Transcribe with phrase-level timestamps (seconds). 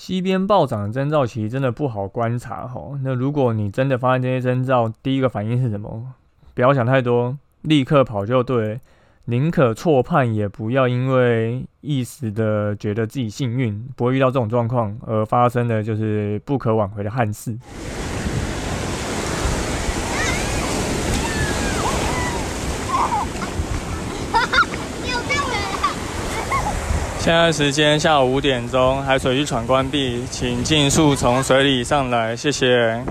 [0.00, 2.98] 西边暴涨的征兆其实真的不好观察哈。
[3.04, 6.14] 那如果你真的发现这些征兆，第一个反应是什么？
[6.54, 8.80] 不要想太多，立刻跑就对。
[9.26, 17.54] 宁可错判，也不要因为一时的觉得自己幸运，不会遇到这种状况而发生的就是不可挽回的憾事。
[27.30, 33.04] 现在时间下午五点钟，海水浴场关闭，请尽速从水里上来，谢谢。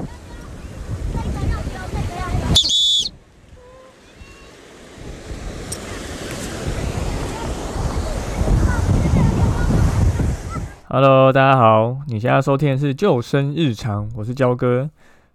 [10.90, 14.90] Hello，大家好，你现在收听的是救生日常，我是焦哥。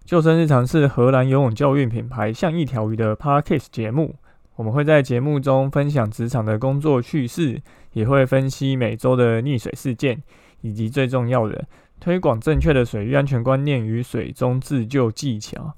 [0.05, 4.13] 救生日常是荷兰游泳教育品牌像一条鱼的 Podcast 节目，
[4.55, 7.61] 我们会在节目中分享职场的工作趣事。
[7.95, 10.21] 也会分析每周的溺水事件，
[10.59, 11.63] 以及最重要的
[11.97, 15.71] 推广正确的水域安全观念与水中自救技巧。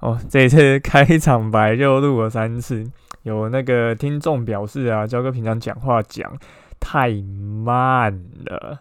[0.00, 2.84] 哦，这一次开场白就录了三次，
[3.22, 6.28] 有那个听众表示啊，焦哥平常讲话讲
[6.80, 7.12] 太
[7.64, 8.12] 慢
[8.46, 8.80] 了，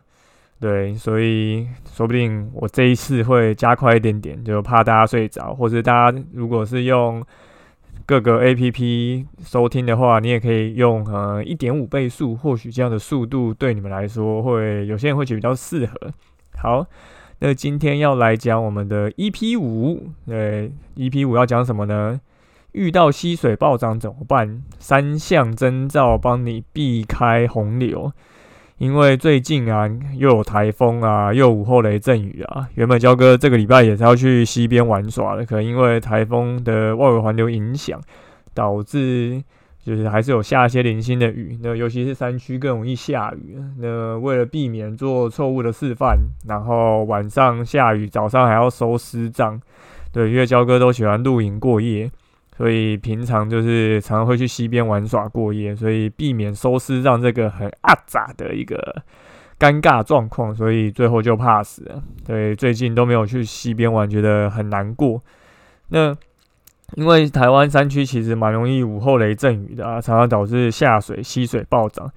[0.59, 7.23] 对，所以说不定我这一次会加快一点点，就怕大家睡着，或者大家如果是用。
[8.09, 16.11] 各个 A P P 收听的话，你也可以用呃一点五倍速，或许这样的速度对你们来说会有些人会觉得比较适合。
[16.57, 16.87] 好，
[17.37, 22.19] 那今天要来讲我们的 E P 五，对 E P 五要讲什么呢？
[22.71, 24.63] 遇到溪水暴涨怎么办？
[24.79, 28.11] 三项征兆帮你避开洪流。
[28.79, 32.65] 因为最近啊，又有台风啊，又午后雷阵雨啊。
[32.75, 37.99] 原本焦哥这个礼拜也是要去溪边玩耍的，可能因为台风的外围环流影响，
[38.53, 39.43] 导致
[39.83, 41.59] 就是还是有下一些零星的雨。
[41.61, 43.57] 那尤其是山区更容易下雨。
[43.79, 49.61] 那为了避免做错误的示范，然后晚上下雨，早上还要收湿帐。
[50.13, 52.09] 对，因为焦哥都喜欢露营过夜。
[52.59, 59.01] 所以平常就是常常会去溪边玩耍过夜，所以避免收尸让这个很阿杂的一个
[59.57, 62.03] 尴尬状况，所以最后就怕死了。
[62.27, 65.23] 对，最近都没有去溪边玩，觉得很难过。
[65.87, 66.13] 那
[66.95, 72.11] 因为台湾山区其实蛮容易午后雷阵雨的啊，常常导致下水溪水暴涨。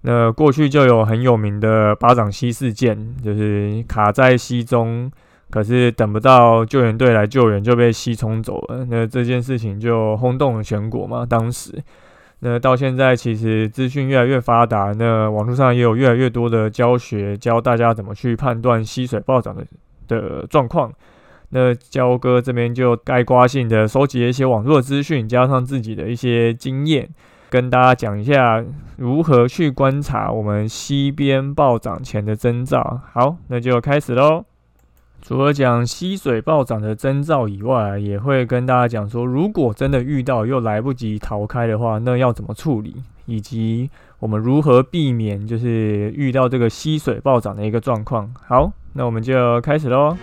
[0.00, 5.12] 那过去就有很有名的巴掌溪事件，就是卡在溪中。
[5.52, 11.26] 可是等不到救援队来救援就被吸冲走了，那这件事情就轰动了全国嘛。
[11.26, 11.70] 当时，
[12.38, 19.62] 那到现在其实资讯越来越发达，那网络上也有越来越多的教学教大家怎么去判断溪水暴涨的
[20.08, 20.90] 的状况。
[21.50, 27.06] 那焦哥这边就概括性的收集了一些网络资讯，加上自己的一些经验，
[27.50, 28.64] 跟大家讲一下
[28.96, 33.02] 如何去观察我们溪边暴涨前的征兆。
[33.12, 34.46] 好，那就开始喽。
[35.24, 42.96] 除了讲溪水暴涨的征兆以外，也会跟大家讲说，如果真的遇到又来不及逃开的话，那要怎么处理，
[43.26, 43.88] 以及
[44.18, 48.34] 我们如何避免就是遇到这个溪水暴涨的一个状况。
[48.46, 50.16] 好，那我们就开始喽。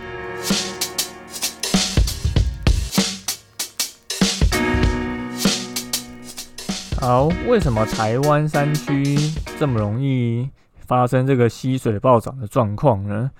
[7.00, 9.16] 好，为什么台湾山区
[9.58, 10.50] 这么容易
[10.86, 13.30] 发生这个溪水暴涨的状况呢？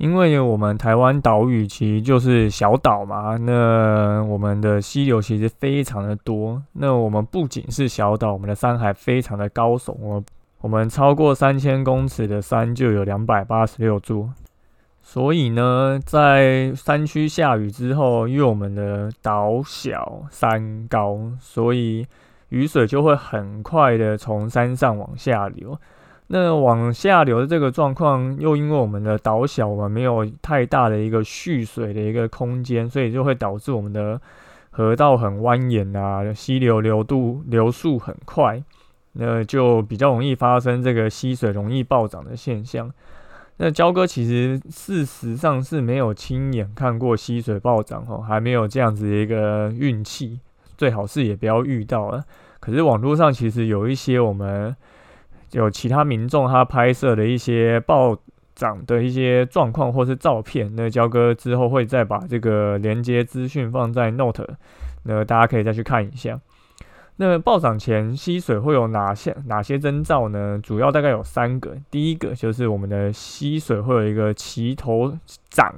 [0.00, 6.62] 因为我们台湾岛屿其实就是小岛嘛，那我们的溪流其实非常的多。
[6.72, 9.94] 那我们不仅是小岛，我们的山还非常的高耸。
[10.00, 10.24] 我
[10.62, 14.30] 我们超过三千公尺的山就有两百八十六座。
[15.02, 22.06] 所以呢，在山区下雨之后，因为我们的岛小山高，所以
[22.48, 25.78] 雨水就会很快的从山上往下流。
[26.32, 34.20] 那往下流的这个状况，又因为我们的岛小，我们没有太大的一个蓄水的一个空间，所以就会导致我们的
[34.70, 38.62] 河道很蜿蜒啊，溪流流度流速很快，
[39.14, 42.88] 那就比较容易发生这个溪水容易暴涨的现象。
[43.56, 50.38] 那焦哥其实事实上是没有亲眼看过溪水暴涨哦，还没有这样子的一个运气，
[50.78, 52.22] 最好是也不要遇到了。
[52.60, 54.76] 可是网络上其实有一些我们。
[55.52, 58.16] 有其他民众他拍摄的一些暴
[58.54, 64.46] 涨的一些状况或是照片，那焦哥之后会再把这个连接资讯放在 Note，
[65.04, 66.38] 那大家可以再去看一下。
[67.16, 70.60] 那暴涨前溪水会有哪些哪些征兆呢？
[70.62, 75.18] 主要大概有三个，第一个就是我们的溪水会有一个齐头
[75.48, 75.74] 涨。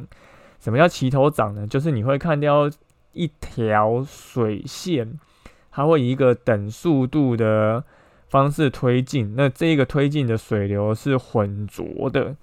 [0.61, 1.67] 什么叫齐头涨呢？
[1.67, 2.71] 就是你会看到
[3.13, 5.19] 一条水线，
[5.71, 7.83] 它会以一个等速度的。
[8.33, 12.35] 方式推进，那这个推进的水流是浑浊的，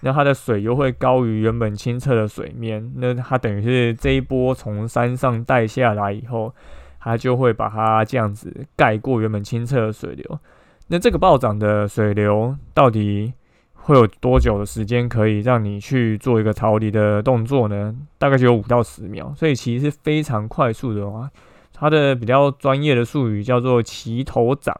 [0.00, 6.52] 那它的水又会高于原本清澈的水面，那它等于是这一波从山上带下来以后，
[6.98, 10.40] 它就会把它这样子盖过原本清澈的水流。
[10.88, 13.32] 那这个暴涨的水流到底
[13.74, 17.94] 会有多久的时间可以让你去做一个逃离的动作呢？
[18.18, 21.30] 大概只有五到十秒，所以其实是非常快速的啊。
[21.72, 24.76] 它的比较专业的术语叫做齐头涨，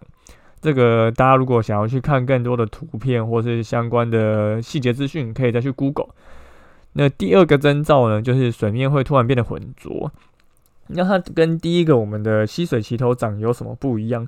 [0.60, 6.08] 这个大家如果想要去看更多的图片或是相关的细节资讯，可以再去 Google。
[6.92, 10.10] 那第二个征兆呢，就是水面会突然变得浑浊。
[10.88, 14.26] 那它跟第一个我们的溪水齐头涨有什么不一样？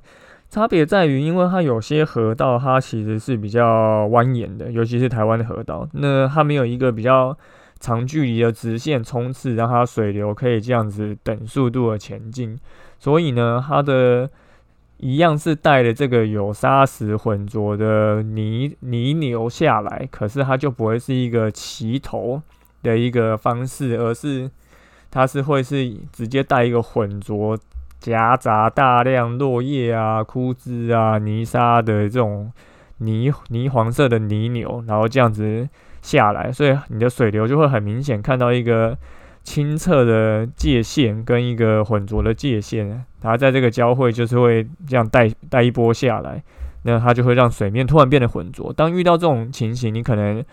[0.49, 7.37] 差别在于，因为它有些河道它其实是比较蜿蜒的，尤其是台湾的河道，那它没有一个比较。
[7.83, 12.55] 长距离的直线冲刺，让它水流可以这样子等速度的前进，
[12.99, 14.29] 所以呢，它的
[15.01, 22.41] 一样是带的这个有沙石混浊的泥泥流下来，可是它就不会是一个齐头
[22.81, 24.49] 的一个方式，而是
[25.11, 27.59] 它是会是直接带一个混浊、
[27.99, 32.51] 夹杂大量落叶啊、枯枝啊、泥沙的这种
[32.99, 35.67] 泥泥黄色的泥流，然后这样子。
[36.03, 38.97] 下来，所以你的水流就会很明显看到一个
[39.43, 46.41] 清澈的界限跟一个浑浊的界限，它在这个交汇就是会这样带带一波下来，
[46.83, 48.71] 那它就会让水面突然变得浑浊。
[48.73, 50.43] 当遇到这种情形，你可能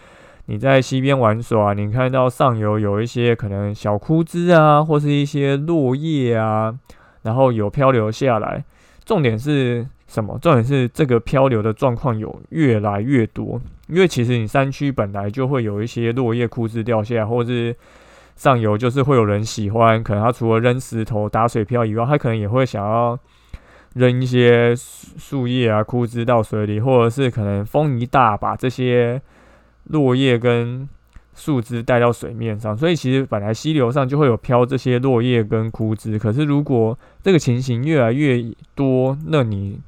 [0.46, 6.75] 你在溪边玩耍，你看到上游有一些可能小枯枝啊，或是一些落叶啊，
[7.23, 8.64] 然后有漂流下来，
[9.05, 9.87] 重点是。
[10.11, 10.38] 什么？
[10.41, 17.76] 重点是这个漂流的状况有越来越多，因为其实你山区本来就会有一些落叶枯枝掉下，或是
[18.38, 23.19] 上游就是会有人喜欢，可能他除了扔石头打水漂以外，他可能也会想要
[23.96, 29.20] 扔一些树叶啊枯枝到水里，或者是可能风一大把这些
[29.85, 30.88] 落叶跟。
[31.35, 36.19] 树枝带到水面上，所以其实本来溪流上就会有飘这些落叶跟枯枝。
[36.19, 38.43] 可是如果这个情形越来越
[38.75, 39.79] 多，那你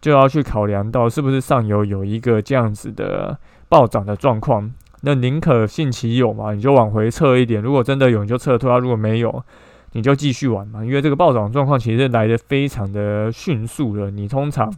[0.00, 3.36] 就要去考量到是不是上游有一个这样子的
[3.68, 4.72] 暴涨的状况。
[5.02, 7.60] 那宁可信其有嘛，你就往回撤一点。
[7.60, 9.44] 如果真的有，你就撤退；如果没有，
[9.92, 10.84] 你就继续玩嘛。
[10.84, 14.72] 因为这个暴涨状况其实来的非常的迅速了，你通常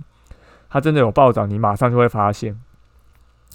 [0.69, 2.59] 它真的有暴涨，你马上就会发现。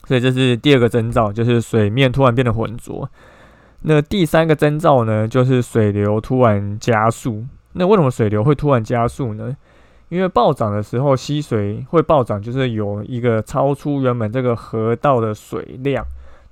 [0.06, 3.10] 所以这是第二个征兆，就是水面突然变得浑浊。
[3.82, 7.46] 那第三个征兆呢，就是水流突然加速。
[7.74, 9.56] 那为什么水流会突然加速呢？
[10.10, 16.04] 因为暴涨的时候，溪水会暴涨，就是有一个超出原本这个河道的水量，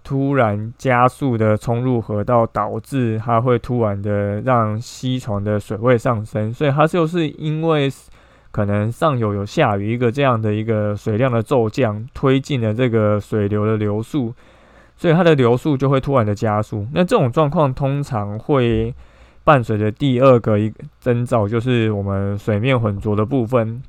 [0.07, 6.53] 突然加速的冲入河道，导致它会突然的让溪床的水位上升。
[6.53, 7.91] 所以它就是因为。
[8.49, 14.33] 可能上游有下雨，一个这样的一个水量的骤降，推进了这个水流的流速，
[14.95, 16.87] 所以它的流速就会突然的加速。
[16.91, 18.95] 那这种状况通常会
[19.43, 23.83] 伴随着第二个一征兆，就是我们水面浑浊的部分。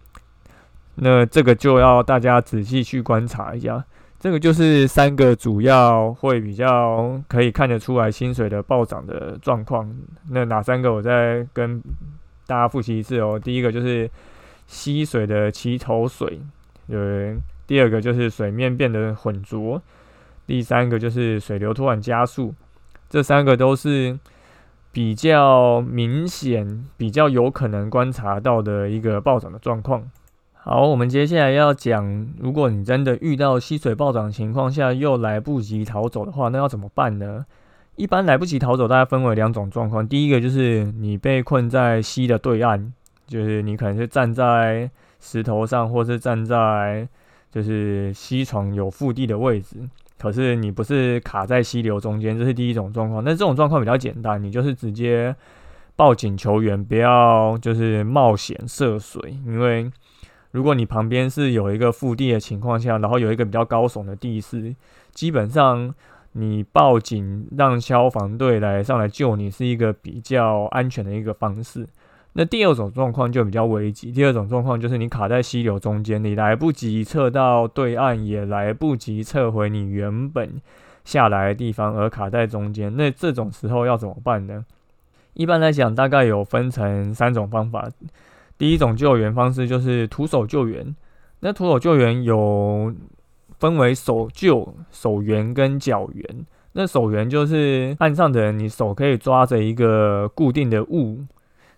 [0.97, 3.83] 那这个就要大家仔细去观察一下。
[4.19, 9.95] 这个就是三个主要会比较可以看得出来薪水的暴涨的状况。
[10.31, 10.93] 那哪三个？
[10.93, 11.81] 我再跟
[12.47, 13.41] 大家复习一次哦。
[13.43, 14.11] 第一个就是。
[14.71, 16.39] 溪水的齐头水，
[16.89, 17.35] 呃，
[17.67, 19.81] 第二个就是水面变得浑浊，
[20.47, 22.55] 第三个就是水流突然加速，
[23.09, 24.19] 这三个都是
[24.93, 30.07] 比较明显、比较有可能观察到的一个暴涨的状况。
[30.71, 37.47] 好，我们接下来要讲，如果你真的遇到溪水暴涨情况下又来不及逃走的话，那要怎么办呢？
[37.97, 42.93] 一般来不及逃走，大概分为两种状况，第一个就是你被困在溪的对岸。
[43.27, 47.09] 就是你可能是站在石头上，或是站在
[47.51, 49.77] 就是溪床有腹地的位置，
[50.19, 53.25] 可是你不是卡在溪流中间，这是第一种状况。
[53.25, 55.35] 那这种状况比较简单，你就是直接
[55.97, 59.91] 报警求援，不要就是冒险涉水，因为
[60.59, 64.75] 如果你旁边是有一个腹地的情况下，然后有一个比较高耸的地势，
[65.13, 65.95] 基本上
[66.33, 71.87] 你报警让消防队来上来救你，是一个比较安全的一个方式。
[72.33, 74.11] 那第二种状况就比较危急。
[74.11, 80.61] 第二种状况就是你卡在溪流中间，你来不及撤到对岸，也来不及撤回你原本
[81.05, 82.97] 下来的地方，而卡在中间。
[82.97, 84.65] 那这种时候要怎么办呢？
[85.35, 87.89] 一般来讲，大概有分成三种方法。
[88.59, 90.95] 第一种救援方式就是徒手救援。
[91.41, 92.93] 那徒手救援有
[93.59, 96.47] 分为手救、手援跟脚援。
[96.73, 101.25] 那手援就是岸上的人，你手可以抓着一个固定的物。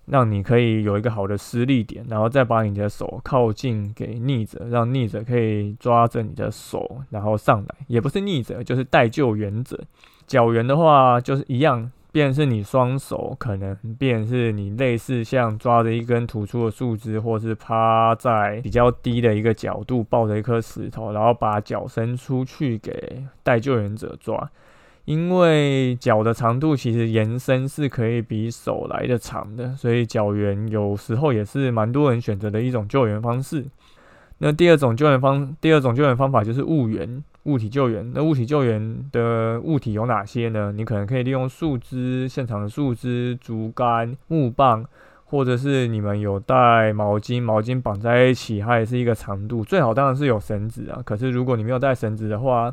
[0.06, 9.78] 让你可以有一个好的施力点，然后再把你的手靠近给逆者，让逆者可以抓着你的手，然后上来，也不是逆者，就是带救援者。
[10.26, 11.92] 脚援的话就是一样。
[12.12, 24.50] 便是你双手，可能便是你类似像抓着一根突出的树枝，或是趴在比较低的一个角度抱着一颗石头，然后把脚伸出去给带救援者抓。
[25.04, 33.64] 因为脚的长度其实延伸是可以比手来的长的，所以脚援有时候也是蛮多人选择的一种救援方式。
[34.38, 37.22] 那第二种救援方，第二种救援方法就是物援。
[37.44, 40.72] 物体救援，那物体救援的物体有哪些呢？
[40.72, 44.84] 你可能可以利用树枝、现场的树枝、竹竿、木棒，
[45.24, 49.64] 或者是你们有带毛巾，毛巾绑在一起，它也是一个长度。
[49.64, 51.00] 最好当然是有绳子啊。
[51.04, 52.70] 可是如果你没有带绳子的话，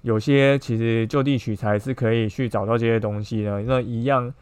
[0.00, 3.62] 有些其实就地取材是可以去找到这些东西的。
[3.62, 4.34] 那一样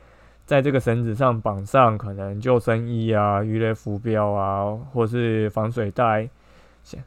[0.47, 4.65] 在这个绳子上绑上可能救生衣啊、鱼雷浮标啊，
[4.95, 6.27] 或是防水袋。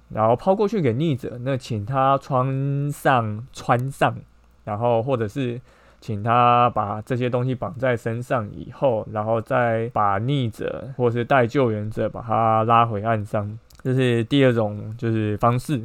[0.09, 4.15] 然后抛过去给逆者，那请他穿上穿上，
[4.63, 5.59] 然后或者是
[5.99, 15.81] 请他把这些东西绑在身上以后，然后再把逆者或是带救援者把他拉回岸上，这是第二种就是方式。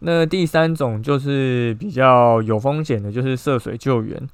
[0.00, 4.28] 那第三种就是比较有风险的，就是涉水救援，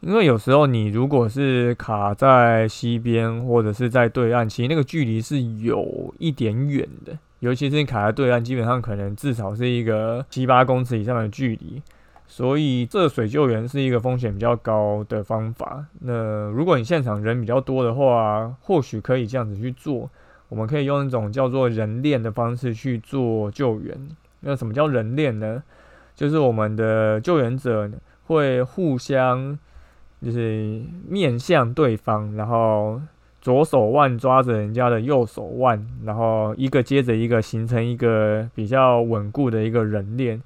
[0.00, 7.18] 因为有时候你如果是卡在西边或者是在对岸，其实那个距离是有一点远的。
[7.40, 11.82] 尤其是你卡在对岸，基本上可能至少是一个七八公尺以上的距离，
[12.26, 15.86] 所以涉水救援是一个风险比较高的方法。
[16.00, 20.10] 那如果你现场人比较多的话，或许可以这样子去做。
[20.50, 23.96] 我们可以用一种叫做人链的方式去做救援。
[24.40, 25.62] 那什么叫人链呢？
[26.14, 27.90] 就是我们的救援者
[28.24, 29.58] 会互相
[30.20, 33.00] 就是面向对方，然后。
[33.40, 40.42] 左手腕抓着人家的右手腕，然后一个接着一个形成一个比较稳固的一个人链。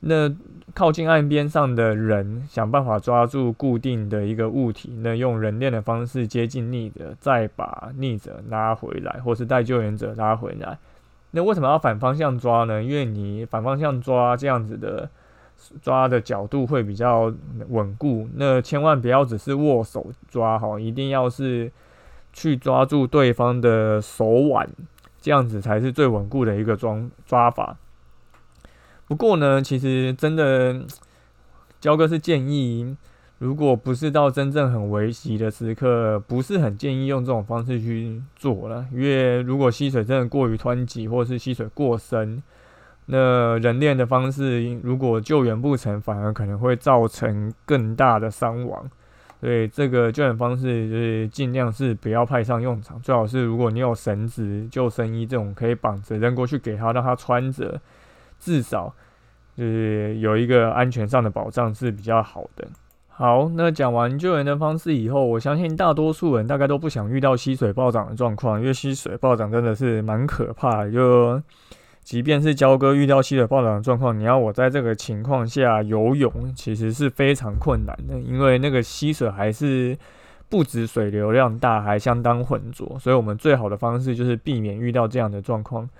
[0.00, 0.30] 那
[0.74, 10.76] 靠近岸边上的人想办法抓住固定的一个物体，那用人链的方式接近逆者，再把逆者拉回来，或是带救援者拉回来。
[11.30, 12.82] 那为什么要反方向抓呢？
[12.82, 15.08] 因为你反方向抓这样子的
[15.80, 17.32] 抓的角度会比较
[17.70, 18.28] 稳固。
[18.34, 21.72] 那千万不要只是握手抓哈，一定要是。
[22.36, 24.68] 去抓住对方的手腕，
[25.22, 27.78] 这样子才是最稳固的一个抓抓法。
[29.08, 30.82] 不过呢，其实真的，
[31.80, 32.94] 焦哥是建议，
[33.38, 38.84] 如果不是到真正很危急的时刻，不是很建议用这种方式去做了。
[38.92, 42.42] 因为如果吸水真的过于湍急，或是吸水过深，
[43.06, 48.90] 那人练的方式如果救援不成，反而可能会造成更大的伤亡。
[49.40, 57.80] 所以这个救援方式就是尽量是不要派上用场，最好是如果你有绳子、救生衣这种可以绑着扔过去给他，让他穿着，
[58.38, 58.94] 至少
[59.54, 62.66] 就是有一个安全上的保障是比较好的。
[63.08, 71.42] 好，那讲完救援的方式以后，我相信大多数人大概都不想遇到溪水暴涨的状况，因为溪水暴涨真的是蛮可怕，就。
[72.06, 79.98] 即便是焦哥遇到溪水暴涨的状况，你要我在这个情况下游泳，其实是非常困难的，因为那个溪水还是
[80.48, 82.96] 不止水流量大，还相当浑浊。
[83.00, 85.90] 所以，我们最好的方式就是避免遇到这样的状况。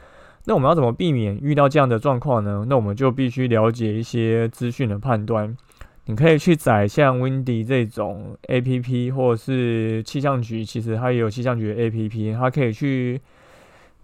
[0.44, 2.64] 那我们要怎么避免遇到这样的状况呢？
[2.68, 5.56] 那我们就必须了解一些资讯的判断。
[6.04, 13.20] 你可以去载像 Windy 这种 A P P，或者是气象局，其实它也有气象局的 A P P，它可以去。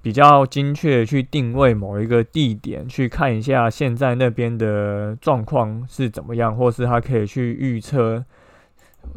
[0.02, 8.25] 比较精确去定位某一个地点，去看一下现在那边的状况是怎么样，或是他可以去预测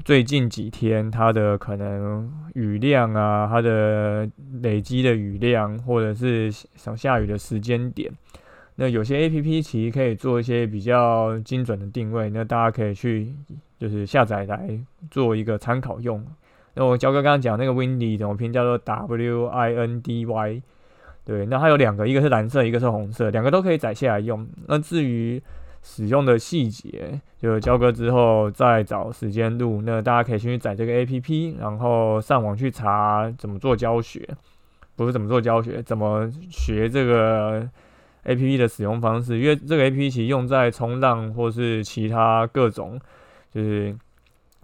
[0.04, 4.30] 最近几天它的可能雨量啊，它的
[4.62, 8.12] 累积的雨量，或者是想下雨的时间点。
[8.76, 13.34] 那有些 A P P 其实可以做一些比较精准的定位，那大家可以去
[13.80, 16.24] 就是下载来做一个参考用。
[16.76, 20.62] 那我焦哥刚刚讲那个 Windy 怎么拼叫做 W I N D Y。
[21.26, 24.48] 对，那它有两个，一个是蓝色，一个是红色，两个都可以载下来用。
[24.68, 25.42] 那至于
[25.82, 29.82] 使用的细节，就交割之后再找时间录。
[29.84, 34.24] 那大家可以先去载这个 A P P，然后上网去查怎么做教学，
[34.96, 37.68] 不是怎么做教学，怎么学这个
[38.26, 39.40] A P P 的使用方式。
[39.40, 43.02] 因为这个 A P P 其实用在冲浪或是其他各种
[43.52, 43.96] 就是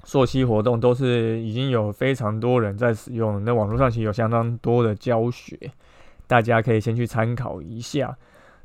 [0.04, 3.44] 溯溪活动，都是已经有非常多人在使用。
[3.44, 5.58] 那网络上其实有相当多的教学。
[6.32, 8.18] 大家可以先去参考一下。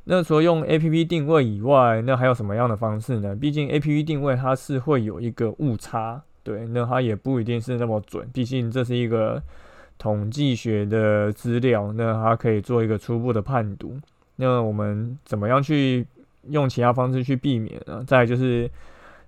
[0.05, 3.35] 那除了用 A P P 定位以外，那还有什么样的方式呢？
[3.35, 8.25] 毕竟 A P P 定位它是会有一个误差，对，那它也不一定是那么准。
[8.33, 9.43] 毕竟这是一个
[9.97, 13.97] 统计学的资料，那它可以做一个初步的判读。
[14.37, 16.07] 那我们怎么样去
[16.43, 18.01] 用其他方式去避免呢？
[18.07, 18.71] 再就是，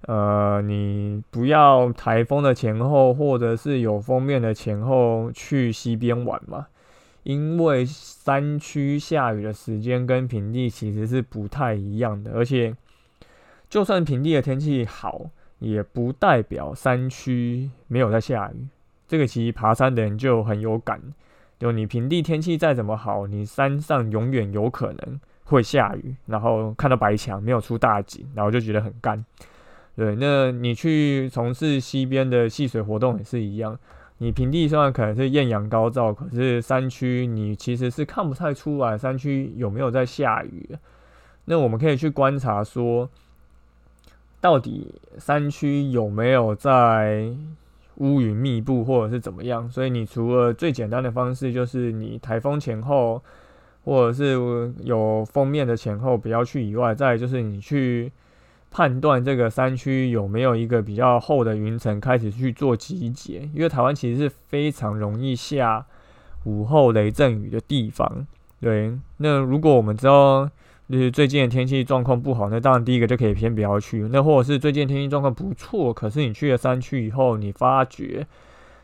[0.08, 6.68] 呃，你不要台风的前后，或者是有封面的前后去溪边玩嘛，
[7.30, 12.76] 因为山区下雨的时间跟平地其实是不太一样的，而且
[13.70, 18.68] 就算平地的天气好，也不代表山区没有在下雨。
[19.08, 21.00] 这个其实爬山的人就很有感，
[21.60, 29.24] 就你平地天气再怎么好，你山上永远有可能会下雨，然后看到白墙没有出大景，然后就觉得很干。
[29.96, 33.78] 对，那你去从事溪边的戏水活动也是一样，
[34.20, 40.70] 你平地虽然可能是艳阳高照，可是山区你其实是看不太出来山区有没有在下雨。
[41.46, 43.10] 那我们可以去观察说，
[44.40, 47.34] 到底山区有没有在。
[48.00, 49.70] 乌云密布，或者是怎么样？
[49.70, 53.22] 所以你除了最简单的方式，就是你台风前后，
[53.84, 58.10] 或者是有封面的前后不要去以外，再就是你去
[58.72, 65.86] 判断这个山区有没有一个比较厚的云层开始去做集结，因为台湾其实是非常容易下
[66.46, 68.28] 午后雷阵雨的地方。
[68.60, 70.50] 对，那如果我们知道。
[70.92, 74.10] 就是最近的天气状况不好，那当然第一个就可以先不要去。
[74.12, 78.26] 那或者是最近天气状况不错，可是你去了山区以后，你发觉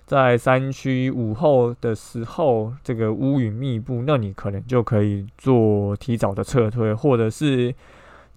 [0.05, 7.73] 在山区午后的时候，这个乌云密布，那你可能就可以做提早的撤退，或者是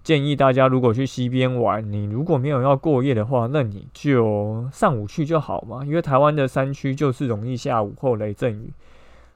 [0.08, 8.72] 建议大家如果去西边玩，你如果没有要过夜的话，那你就上午去就好嘛，因为台湾的山区就是容易下午后雷阵雨。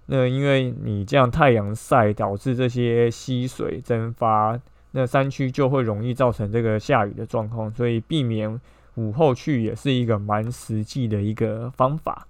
[0.07, 4.59] 那因为你这样太阳晒导致这些溪水蒸发，
[4.93, 8.59] 那山区就会容易造成这个下雨的状况，所以避免
[8.95, 12.27] 午后去也是一个蛮实际的一个方法。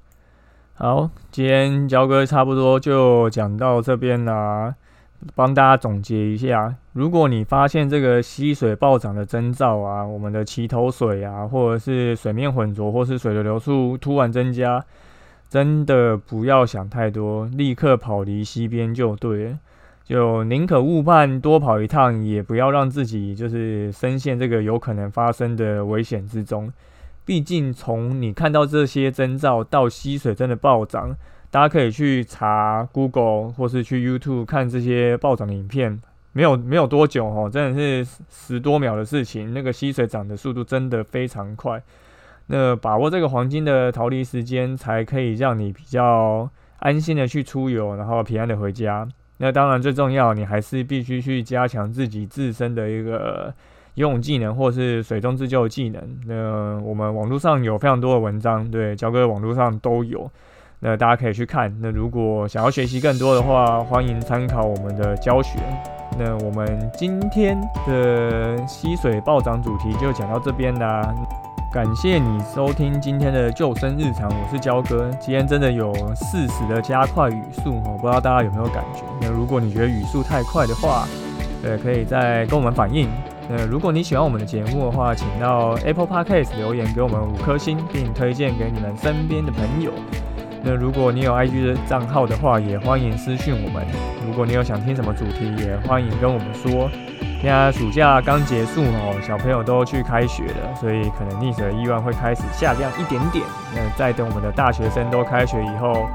[0.75, 4.75] 好，今天焦哥差不多就讲到这边啦，
[5.35, 14.85] 帮大家总结一下：如果你发现这个溪水暴涨的征兆啊，我们的齐头水啊，或者是水面浑浊，或是水的流速突然增加。
[15.49, 19.59] 真的不要想太多，立刻跑离溪边就对了。
[20.03, 26.73] 就宁可误判多跑一趟，也不要让自己就是深陷这个有可能发生的危险之中。
[27.25, 31.15] 毕竟从你看到这些征兆到溪水真的暴涨，
[31.53, 36.01] 大家可以去查 Google 或是去 YouTube 看这些暴涨的影片，
[36.33, 41.83] 没有没有多久哦，真的是十多秒的事情，那个溪水涨的速度真的非常快。
[42.47, 49.07] 那把握这个黄金的逃离时间，才可以让你比较安心的去出游，然后平安的回家。
[49.37, 53.53] 那当然最重要，你还是必须去加强自己自身的一个
[53.97, 56.03] 游泳技能，或是水中自救技能。
[56.27, 60.31] 那我们网络上有非常多的文章，对，交哥网络上都有，
[60.85, 61.73] 那大家可以去看。
[61.81, 65.61] 那如果想要学习更多的话，欢迎参考我们的教学。
[66.19, 71.15] 那我们今天的溪水暴涨主题就讲到这边啦。
[71.73, 75.09] 感谢你收听今天的救生日常，我是焦哥。
[75.21, 79.05] 今天真的有适时的加快语速哦，不知道大家有没有感觉？
[79.21, 81.07] 那如果你觉得语速太快的话，
[81.63, 83.09] 呃，可以再跟我们反映。
[83.49, 89.93] 那如果你喜欢我们的节目的话，请到 Apple Podcast 留言给我们五颗星，并推荐给你们身边的朋友。
[90.65, 93.85] 那如果你有 IG 的账号的话，也欢迎私讯我们。
[94.27, 96.89] 如果你有想听什么主题，也欢迎跟我们说。
[97.41, 103.45] 现在暑假刚结束哦，小朋友都去开学了，所以可能溺水的意愿会开始下降一点点。
[103.75, 106.07] 那在等我们的大学生都开学以后，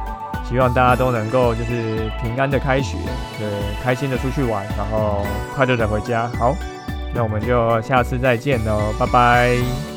[0.47, 2.97] 希望大家都能够就是平安的开学，
[3.37, 3.49] 对，
[3.83, 6.29] 开心的出去玩，然后快乐的回家。
[6.39, 6.55] 好，
[7.13, 9.96] 那我们就下次再见喽，拜拜。